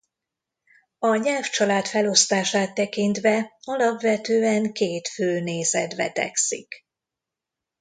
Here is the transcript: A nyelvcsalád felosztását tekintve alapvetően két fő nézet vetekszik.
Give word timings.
A 0.99 1.15
nyelvcsalád 1.15 1.87
felosztását 1.87 2.73
tekintve 2.73 3.57
alapvetően 3.63 4.71
két 4.71 5.07
fő 5.07 5.39
nézet 5.41 5.95
vetekszik. 5.95 6.85